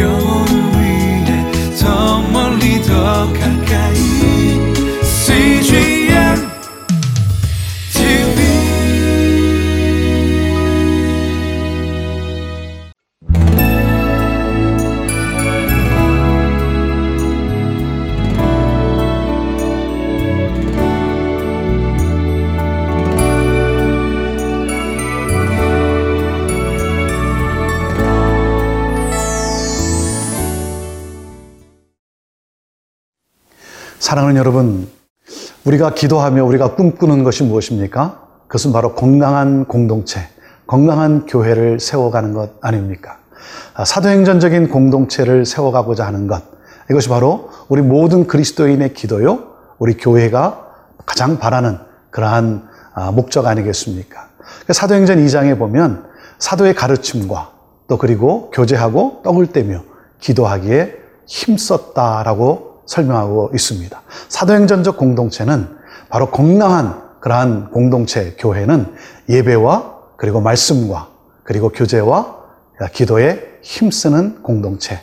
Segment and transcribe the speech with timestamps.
[0.00, 0.31] 영
[34.02, 34.88] 사랑하는 여러분,
[35.64, 38.20] 우리가 기도하며 우리가 꿈꾸는 것이 무엇입니까?
[38.48, 40.18] 그것은 바로 건강한 공동체,
[40.66, 43.18] 건강한 교회를 세워가는 것 아닙니까?
[43.74, 46.42] 아, 사도행전적인 공동체를 세워가고자 하는 것.
[46.90, 49.38] 이것이 바로 우리 모든 그리스도인의 기도요,
[49.78, 50.66] 우리 교회가
[51.06, 51.78] 가장 바라는
[52.10, 54.30] 그러한 아, 목적 아니겠습니까?
[54.68, 56.06] 사도행전 2장에 보면
[56.40, 57.52] 사도의 가르침과
[57.86, 59.84] 또 그리고 교제하고 떡을 떼며
[60.18, 64.02] 기도하기에 힘썼다라고 설명하고 있습니다.
[64.28, 65.68] 사도행전적 공동체는
[66.08, 68.94] 바로 건강한 그러한 공동체 교회는
[69.28, 71.08] 예배와 그리고 말씀과
[71.44, 72.36] 그리고 교제와
[72.92, 75.00] 기도에 힘쓰는 공동체.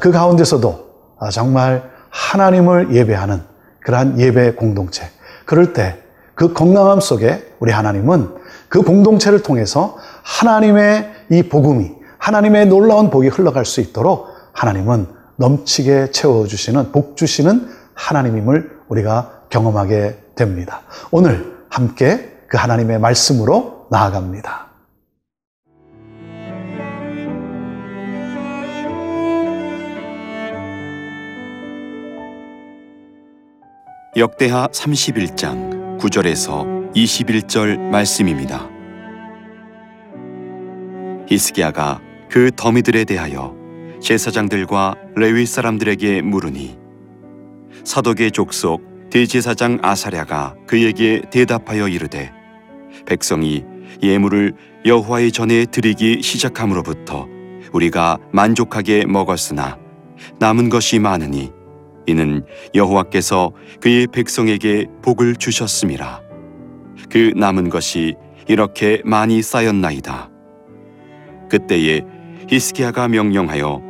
[0.00, 0.88] 그 가운데서도
[1.32, 3.42] 정말 하나님을 예배하는
[3.80, 5.10] 그러한 예배 공동체.
[5.44, 8.28] 그럴 때 그 건강함 속에 우리 하나님은
[8.68, 16.92] 그 공동체를 통해서 하나님의 이 복음이 하나님의 놀라운 복이 흘러갈 수 있도록 하나님은 넘치게 채워주시는,
[16.92, 20.82] 복 주시는 하나님임을 우리가 경험하게 됩니다.
[21.10, 24.68] 오늘 함께 그 하나님의 말씀으로 나아갑니다.
[34.16, 38.68] 역대하 31장 9절에서 21절 말씀입니다.
[41.28, 43.57] 히스기야가 그 더미들에 대하여
[44.00, 46.78] 제사장들과 레위 사람들에게 물으니
[47.84, 52.32] 사독의 족속 대제사장 아사랴가 그에게 대답하여 이르되
[53.06, 53.64] 백성이
[54.02, 57.26] 예물을 여호와의 전에 드리기 시작함으로부터
[57.72, 59.78] 우리가 만족하게 먹었으나
[60.38, 61.50] 남은 것이 많으니
[62.06, 66.22] 이는 여호와께서 그의 백성에게 복을 주셨음이라.
[67.10, 68.14] 그 남은 것이
[68.46, 70.30] 이렇게 많이 쌓였나이다.
[71.50, 72.02] 그때에
[72.48, 73.87] 히스기야가 명령하여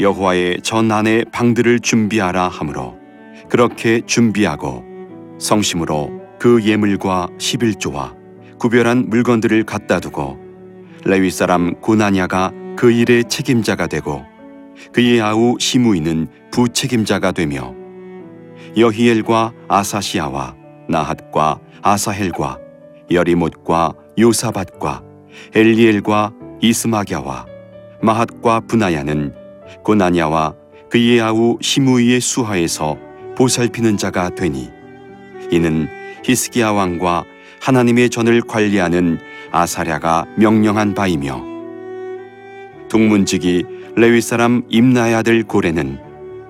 [0.00, 2.96] 여호와의 전 안에 방들을 준비하라 하므로
[3.50, 4.82] 그렇게 준비하고
[5.38, 8.16] 성심으로 그 예물과 11조와
[8.58, 10.38] 구별한 물건들을 갖다 두고
[11.04, 14.24] 레위 사람 고나냐가 그 일의 책임자가 되고
[14.92, 17.74] 그의 아우 시무이는 부책임자가 되며
[18.76, 20.56] 여히엘과 아사시아와
[20.88, 22.58] 나핫과 아사헬과
[23.10, 25.02] 여리못과 요사밭과
[25.54, 27.46] 엘리엘과 이스마갸와
[28.02, 29.39] 마핫과 분하야는
[29.82, 30.54] 고나냐와
[30.90, 32.96] 그의 아우 시무이의 수하에서
[33.36, 34.70] 보살피는 자가 되니
[35.50, 35.88] 이는
[36.24, 37.24] 히스기야 왕과
[37.60, 39.18] 하나님의 전을 관리하는
[39.52, 41.44] 아사랴가 명령한 바이며
[42.88, 43.64] 동문직이
[43.96, 45.98] 레위 사람 임나의 아들 고레는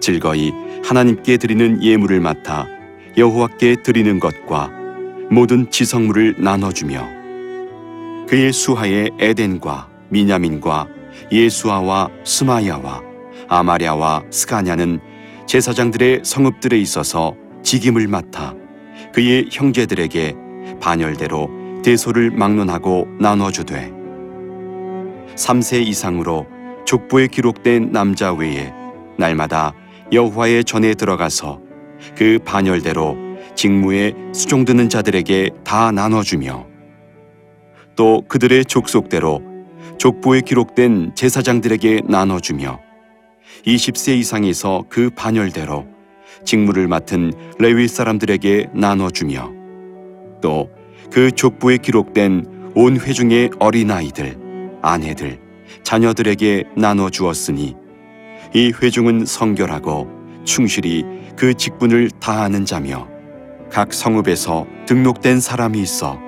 [0.01, 0.53] 즐거이
[0.85, 2.67] 하나님께 드리는 예물을 맡아
[3.17, 4.71] 여호와께 드리는 것과
[5.31, 7.09] 모든 지성물을 나눠주며
[8.29, 10.87] 그의 수하에 에덴과 미냐민과
[11.31, 13.10] 예수아와 스마야와
[13.51, 15.01] 아마랴와 스가냐는
[15.47, 18.55] 제사장들의 성읍들에 있어서 직임을 맡아
[19.13, 20.37] 그의 형제들에게
[20.81, 21.51] 반열대로
[21.85, 23.93] 대소를 막론하고 나눠주되
[25.35, 26.47] 3세 이상으로
[26.87, 28.73] 족보에 기록된 남자 외에
[29.19, 29.75] 날마다
[30.13, 31.61] 여호와의 전에 들어가서
[32.17, 33.17] 그 반열대로
[33.57, 36.67] 직무에 수종드는 자들에게 다 나눠주며
[37.97, 39.43] 또 그들의 족속대로
[39.99, 42.90] 족보에 기록된 제사장들에게 나눠주며
[43.67, 45.87] 20세 이상에서 그 반열대로
[46.45, 49.53] 직무를 맡은 레위 사람들에게 나눠주며
[50.41, 55.41] 또 그 족보에 기록된 온 회중의 어린아이들, 아내들,
[55.83, 57.77] 자녀들에게 나눠주었으니
[58.55, 60.09] 이 회중은 성결하고
[60.45, 61.05] 충실히
[61.37, 63.09] 그 직분을 다하는 자며
[63.71, 66.19] 각 성읍에서 등록된 사람이 있어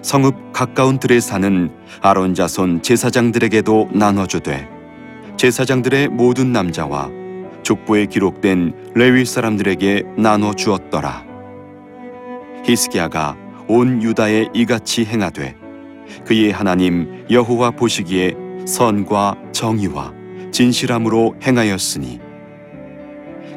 [0.00, 1.70] 성읍 가까운 들에 사는
[2.00, 4.71] 아론 자손 제사장들에게도 나눠주되
[5.36, 7.10] 제사장들의 모든 남자와
[7.62, 11.24] 족보에 기록된 레위 사람들에게 나눠 주었더라.
[12.64, 13.36] 히스기야가
[13.68, 15.56] 온 유다에 이같이 행하되
[16.26, 18.34] 그의 하나님 여호와 보시기에
[18.66, 20.12] 선과 정의와
[20.52, 22.20] 진실함으로 행하였으니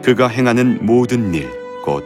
[0.03, 2.03] 그가 행하는 모든 일 곧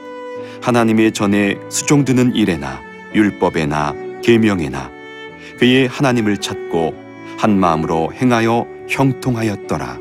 [0.61, 2.81] 하나님의 전에 수종드는 일에나
[3.15, 4.91] 율법에나 계명에나
[5.57, 6.93] 그의 하나님을 찾고
[7.37, 9.97] 한 마음으로 행하여 형통하였더라.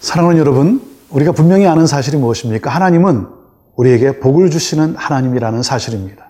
[0.00, 2.70] 사랑하는 여러분, 우리가 분명히 아는 사실이 무엇입니까?
[2.70, 3.26] 하나님은
[3.76, 6.26] 우리에게 복을 주시는 하나님이라는 사실입니다.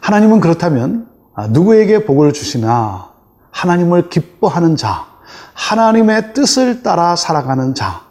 [0.00, 3.10] 하나님은 그렇다면 아, 누구에게 복을 주시나
[3.50, 5.06] 하나님을 기뻐하는 자,
[5.52, 8.02] 하나님의 뜻을 따라 살아가는 자,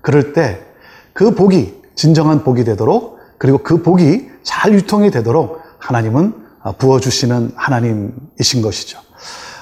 [0.00, 0.74] 그럴 때
[1.14, 8.62] 그 복이 진정한 복이 되도록 그리고 그 복이 잘 유통이 되도록 하나님은 아, 부어주시는 하나님이신
[8.62, 8.98] 것이죠.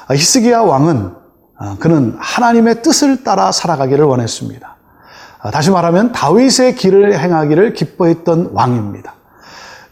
[0.08, 1.21] 아, 히스기야 왕은 아,
[1.78, 4.76] 그는 하나님의 뜻을 따라 살아가기를 원했습니다.
[5.40, 9.14] 아, 다시 말하면 다윗의 길을 행하기를 기뻐했던 왕입니다.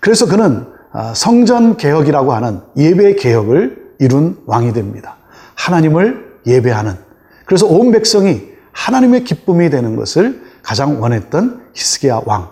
[0.00, 5.16] 그래서 그는 아, 성전 개혁이라고 하는 예배 개혁을 이룬 왕이 됩니다.
[5.54, 6.96] 하나님을 예배하는
[7.44, 12.50] 그래서 온 백성이 하나님의 기쁨이 되는 것을 가장 원했던 히스기야 왕.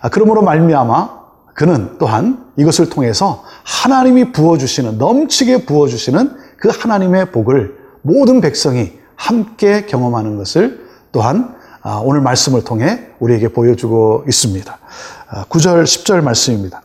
[0.00, 1.18] 아, 그러므로 말미암아
[1.54, 7.77] 그는 또한 이것을 통해서 하나님이 부어주시는 넘치게 부어주시는 그 하나님의 복을
[8.08, 14.78] 모든 백성이 함께 경험하는 것을 또한 아, 오늘 말씀을 통해 우리에게 보여주고 있습니다.
[15.50, 16.82] 9절, 10절 말씀입니다.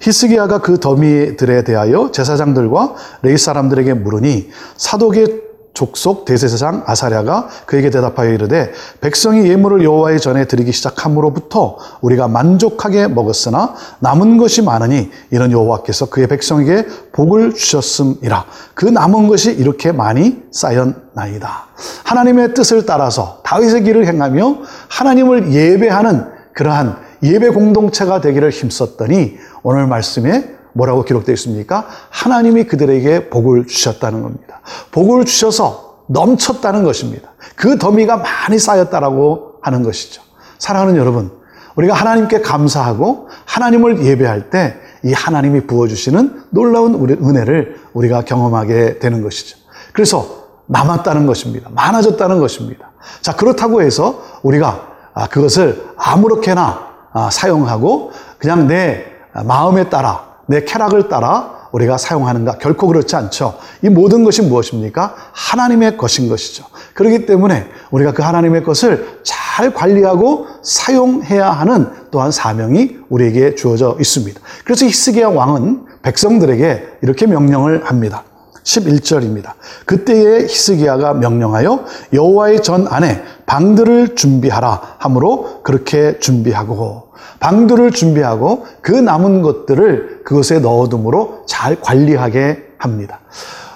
[0.00, 5.43] 히스기야가 그 더미들에 대하여 제사장들과 레이 사람들에게 물으니 사독의
[5.74, 13.74] 족속 대제사장 아사랴가 그에게 대답하여 이르되 백성이 예물을 여호와의 전에 드리기 시작함으로부터 우리가 만족하게 먹었으나
[13.98, 18.44] 남은 것이 많으니 이런 여호와께서 그의 백성에게 복을 주셨음이라
[18.74, 21.66] 그 남은 것이 이렇게 많이 쌓였나이다.
[22.04, 30.54] 하나님의 뜻을 따라서 다윗의 길을 행하며 하나님을 예배하는 그러한 예배 공동체가 되기를 힘썼더니 오늘 말씀에
[30.74, 31.86] 뭐라고 기록되어 있습니까?
[32.10, 34.60] 하나님이 그들에게 복을 주셨다는 겁니다.
[34.90, 37.30] 복을 주셔서 넘쳤다는 것입니다.
[37.56, 40.22] 그 더미가 많이 쌓였다라고 하는 것이죠.
[40.58, 41.32] 사랑하는 여러분,
[41.76, 49.22] 우리가 하나님께 감사하고 하나님을 예배할 때 이 하나님이 부어주시는 놀라운 우리 은혜를 우리가 경험하게 되는
[49.22, 49.58] 것이죠.
[49.92, 51.68] 그래서 남았다는 것입니다.
[51.74, 52.90] 많아졌다는 것입니다.
[53.20, 59.04] 자, 그렇다고 해서 우리가 아, 그것을 아무렇게나 아, 사용하고 그냥 내
[59.44, 62.58] 마음에 따라 내 쾌락을 따라 우리가 사용하는가?
[62.58, 63.58] 결코 그렇지 않죠.
[63.82, 65.14] 이 모든 것이 무엇입니까?
[65.32, 66.64] 하나님의 것인 것이죠.
[66.94, 74.40] 그렇기 때문에 우리가 그 하나님의 것을 잘 관리하고 사용해야 하는 또한 사명이 우리에게 주어져 있습니다.
[74.64, 78.22] 그래서 히스기야 왕은 백성들에게 이렇게 명령을 합니다.
[78.62, 79.52] 11절입니다.
[79.84, 87.03] 그때에 히스기야가 명령하여 여호와의 전 안에 방들을 준비하라 하므로 그렇게 준비하고
[87.40, 93.20] 방들을 준비하고 그 남은 것들을 그것에 넣어둠으로 잘 관리하게 합니다.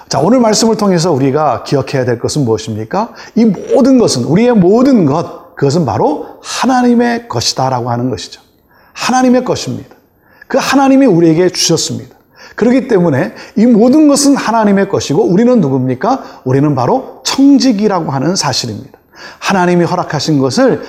[0.07, 3.13] 자, 오늘 말씀을 통해서 우리가 기억해야 될 것은 무엇입니까?
[3.35, 8.41] 이 모든 것은, 우리의 모든 것, 그것은 바로 하나님의 것이다라고 하는 것이죠.
[8.93, 9.95] 하나님의 것입니다.
[10.47, 12.15] 그 하나님이 우리에게 주셨습니다.
[12.55, 16.41] 그렇기 때문에 이 모든 것은 하나님의 것이고 우리는 누굽니까?
[16.43, 18.97] 우리는 바로 청직이라고 하는 사실입니다.
[19.39, 20.81] 하나님이 허락하신 것을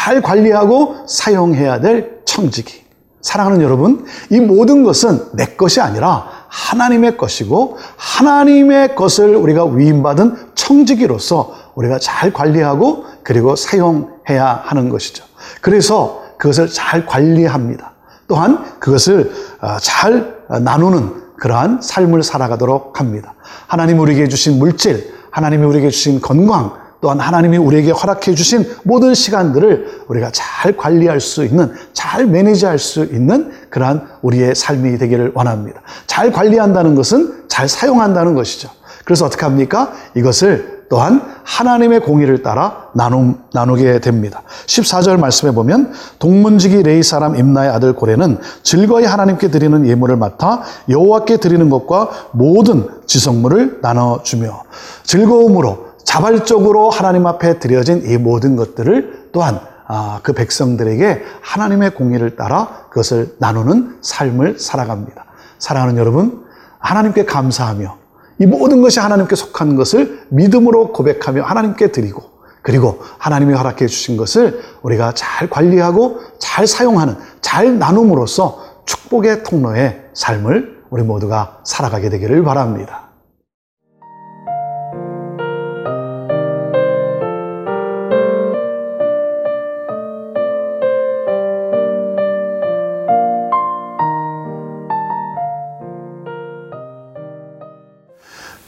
[0.00, 2.84] 잘 관리하고 사용해야 될 청지기.
[3.20, 11.54] 사랑하는 여러분, 이 모든 것은 내 것이 아니라 하나님의 것이고 하나님의 것을 우리가 위임받은 청지기로서
[11.74, 15.22] 우리가 잘 관리하고 그리고 사용해야 하는 것이죠.
[15.60, 17.92] 그래서 그것을 잘 관리합니다.
[18.26, 19.30] 또한 그것을
[19.60, 23.34] 어, 잘 나누는 그러한 삶을 살아가도록 합니다.
[23.66, 30.04] 하나님 우리에게 주신 물질, 하나님이 우리에게 주신 건강, 또한 하나님이 우리에게 허락해 주신 모든 시간들을
[30.08, 35.80] 우리가 잘 관리할 수 있는, 잘 매니지할 수 있는 그러한 우리의 삶이 되기를 원합니다.
[36.06, 38.70] 잘 관리한다는 것은 잘 사용한다는 것이죠.
[39.04, 39.92] 그래서 어떻게 합니까?
[40.14, 44.42] 이것을 또한 하나님의 공의를 따라 나누, 나누게 됩니다.
[44.66, 51.36] 14절 말씀에 보면 동문지기 레이 사람 임나의 아들 고레는 즐거이 하나님께 드리는 예물을 맡아 여호와께
[51.36, 54.64] 드리는 것과 모든 지성물을 나눠주며
[55.04, 62.86] 즐거움으로 자발적으로 하나님 앞에 드려진 이 모든 것들을 또한 아, 그 백성들에게 하나님의 공의를 따라
[62.90, 65.24] 그것을 나누는 삶을 살아갑니다.
[65.58, 66.44] 사랑하는 여러분,
[66.78, 67.98] 하나님께 감사하며
[68.38, 72.22] 이 모든 것이 하나님께 속한 것을 믿음으로 고백하며 하나님께 드리고
[72.62, 80.84] 그리고 하나님이 허락해 주신 것을 우리가 잘 관리하고 잘 사용하는 잘 나눔으로써 축복의 통로의 삶을
[80.90, 83.09] 우리 모두가 살아가게 되기를 바랍니다.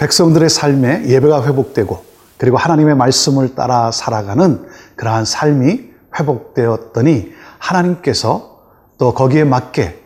[0.03, 2.05] 백성들의 삶에 예배가 회복되고
[2.37, 4.67] 그리고 하나님의 말씀을 따라 살아가는
[4.97, 8.59] 그러한 삶이 회복되었더니 하나님께서
[8.99, 10.03] 또 거기에 맞게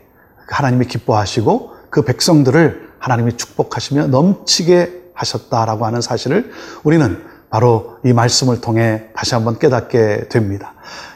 [0.48, 6.52] 하나님이 기뻐하시고 그 백성들을 하나님이 축복하시며 넘치게 하셨다라고 하는 사실을
[6.84, 10.74] 우리는 바로 이 말씀을 통해 다시 한번 깨닫게 됩니다.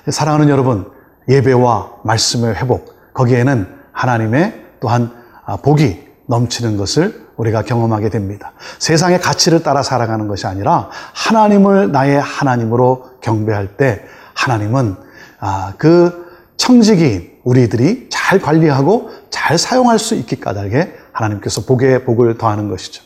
[0.09, 0.91] 사랑하는 여러분,
[1.29, 5.13] 예배와 말씀의 회복, 거기에는 하나님의 또한
[5.45, 8.52] 아, 복이 넘치는 것을 우리가 경험하게 됩니다.
[8.78, 14.04] 세상의 가치를 따라 살아가는 것이 아니라 하나님을 나의 하나님으로 경배할 때
[14.35, 14.97] 하나님은
[15.40, 16.28] 아, 그
[16.59, 23.02] 청지기인 우리들이 잘 관리하고 잘 사용할 수 있기 까닭에 하나님께서 복에 복을 더하는 것이죠.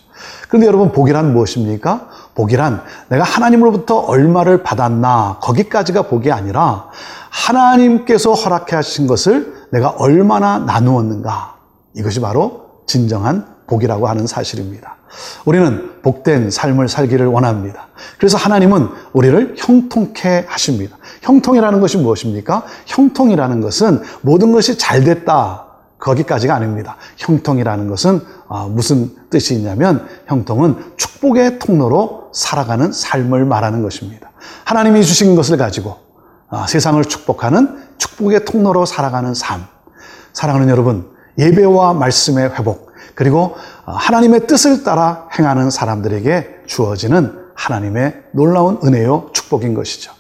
[0.49, 2.09] 그런데 여러분 복이란 무엇입니까?
[2.35, 6.89] 복이란 내가 하나님으로부터 얼마를 받았나 거기까지가 복이 아니라
[7.31, 11.55] 하나님께서 허락해 하신 것을 내가 얼마나 나누었는가
[11.95, 14.97] 이것이 바로 진정한 복이라고 하는 사실입니다.
[15.45, 17.89] 우리는 복된 삶을 살기를 원합니다.
[18.19, 20.97] 그래서 하나님은 우리를 형통케 하십니다.
[21.23, 22.65] 형통이라는 것이 무엇입니까?
[22.87, 25.67] 형통이라는 것은 모든 것이 잘 됐다.
[25.99, 26.97] 거기까지가 아닙니다.
[27.17, 34.31] 형통이라는 것은 아, 무슨 뜻이 있냐면 형통은 축복의 통로로 살아가는 삶을 말하는 것입니다.
[34.65, 35.97] 하나님이 주신 것을 가지고
[36.51, 39.65] 아, 세상을 축복하는 축복의 통로로 살아가는 삶.
[40.33, 48.79] 사랑하는 여러분, 예배와 말씀의 회복, 그리고 아, 하나님의 뜻을 따라 행하는 사람들에게 주어지는 하나님의 놀라운
[48.85, 50.13] 은혜요 축복인 것이죠.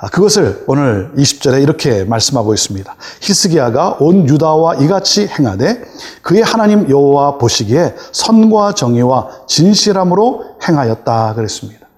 [0.00, 2.94] 아, 그것을 오늘 20절에 이렇게 말씀하고 있습니다.
[3.20, 5.82] 히스기야가 온 유다와 이같이 행하되
[6.22, 11.88] 그의 하나님 여호와 보시기에 선과 정의와 진실함으로 행하였다 그랬습니다.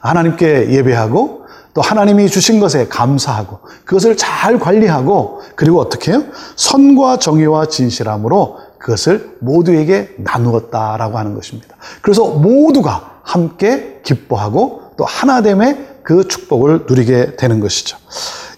[0.00, 1.40] 하나님께 예배하고
[1.74, 6.24] 또 하나님이 주신 것에 감사하고 그것을 잘 관리하고 그리고 어떻게 해요?
[6.56, 11.76] 선과 정의와 진실함으로 그것을 모두에게 나누었다라고 하는 것입니다.
[12.02, 17.98] 그래서 모두가 함께 기뻐하고 또 하나됨의 그 축복을 누리게 되는 것이죠.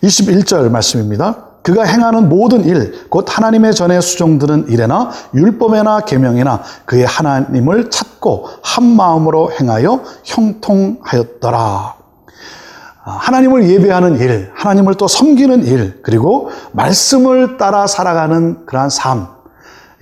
[0.03, 1.49] 21절 말씀입니다.
[1.63, 8.85] 그가 행하는 모든 일, 곧 하나님의 전에 수종드는 일에나 율법에나 계명이나 그의 하나님을 찾고 한
[8.85, 11.95] 마음으로 행하여 형통하였더라.
[13.05, 19.29] 하나님을 예배하는 일, 하나님을 또 섬기는 일, 그리고 말씀을 따라 살아가는 그러한 삶,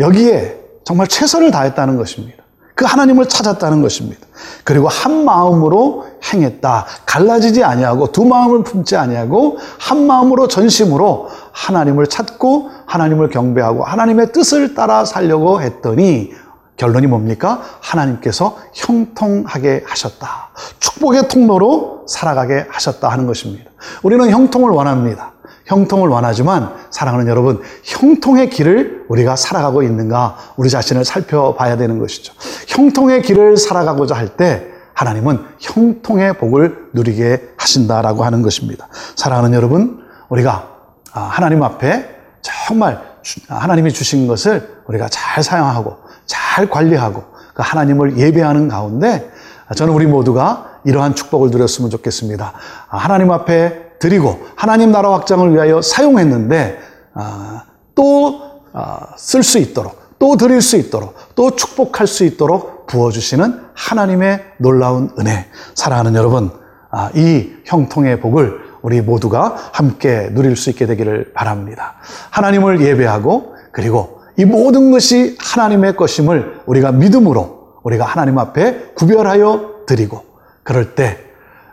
[0.00, 2.40] 여기에 정말 최선을 다했다는 것입니다.
[2.74, 4.26] 그 하나님을 찾았다는 것입니다.
[4.64, 6.86] 그리고 한 마음으로 행했다.
[7.04, 14.74] 갈라지지 아니하고 두 마음을 품지 아니하고 한 마음으로 전심으로 하나님을 찾고 하나님을 경배하고 하나님의 뜻을
[14.74, 16.32] 따라 살려고 했더니
[16.78, 17.60] 결론이 뭡니까?
[17.80, 20.48] 하나님께서 형통하게 하셨다.
[20.78, 23.70] 축복의 통로로 살아가게 하셨다 하는 것입니다.
[24.02, 25.32] 우리는 형통을 원합니다.
[25.70, 32.34] 형통을 원하지만 사랑하는 여러분, 형통의 길을 우리가 살아가고 있는가 우리 자신을 살펴봐야 되는 것이죠.
[32.66, 38.88] 형통의 길을 살아가고자 할 때 하나님은 형통의 복을 누리게 하신다라고 하는 것입니다.
[39.16, 40.68] 사랑하는 여러분, 우리가
[41.12, 42.08] 아, 하나님 앞에
[42.42, 43.00] 정말
[43.48, 45.96] 하나님이 주신 것을 우리가 잘 사용하고
[46.26, 47.24] 잘 관리하고
[47.54, 49.30] 그 하나님을 예배하는 가운데
[49.74, 52.52] 저는 우리 모두가 이러한 축복을 누렸으면 좋겠습니다.
[52.88, 56.78] 아, 하나님 앞에 드리고 하나님 나라 확장을 위하여 사용했는데
[57.14, 57.64] 아,
[57.94, 65.46] 또쓸 수 있도록 또 드릴 수 있도록 또 축복할 수 있도록 부어주시는 하나님의 놀라운 은혜
[65.74, 66.50] 사랑하는 여러분
[66.90, 71.96] 아, 이 형통의 복을 우리 모두가 함께 누릴 수 있게 되기를 바랍니다.
[72.30, 80.24] 하나님을 예배하고 그리고 이 모든 것이 하나님의 것임을 우리가 믿음으로 우리가 하나님 앞에 구별하여 드리고
[80.62, 81.18] 그럴 때더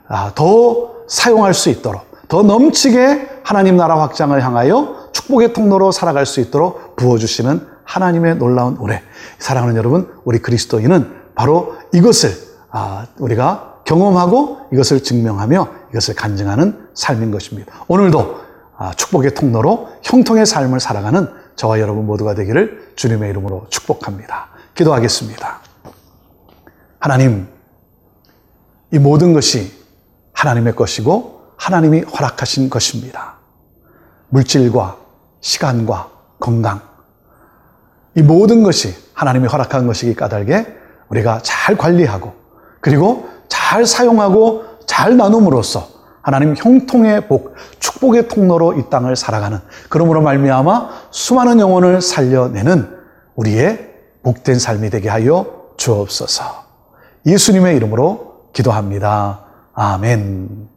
[0.09, 0.33] 아,
[1.07, 7.77] 사용할 수 있도록 더 넘치게 하나님 나라 확장을 향하여 축복의 통로로 살아갈 수 있도록 부어주시는
[7.83, 9.01] 하나님의 놀라운 은혜.
[9.39, 12.31] 사랑하는 여러분, 우리 그리스도인은 바로 이것을
[12.69, 17.73] 아, 우리가 경험하고 이것을 증명하며 이것을 간증하는 삶인 것입니다.
[17.87, 18.41] 오늘도
[18.77, 24.49] 아, 축복의 통로로 형통의 삶을 살아가는 저와 여러분 모두가 되기를 주님의 이름으로 축복합니다.
[24.75, 25.61] 기도하겠습니다.
[26.99, 27.47] 하나님,
[28.91, 29.71] 이 모든 것이
[30.33, 33.35] 하나님의 것이고 하나님이 허락하신 것입니다.
[34.29, 34.97] 물질과
[35.41, 36.09] 시간과
[36.39, 36.81] 건강.
[38.15, 40.65] 이 모든 것이 하나님이 허락한 것이기 까닭에
[41.09, 42.33] 우리가 잘 관리하고
[42.79, 45.87] 그리고 잘 사용하고 잘 나눔으로써
[46.21, 49.59] 하나님 형통의 복, 축복의 통로로 이 땅을 살아가는
[49.89, 52.97] 그러므로 말미암아 수많은 영혼을 살려내는
[53.35, 56.43] 우리의 복된 삶이 되게 하여 주옵소서.
[57.25, 59.45] 예수님의 이름으로 기도합니다.
[59.73, 60.76] 아멘.